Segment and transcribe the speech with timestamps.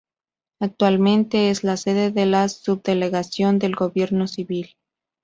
[0.59, 4.75] Actualmente es la sede de la Subdelegación del Gobierno Civil.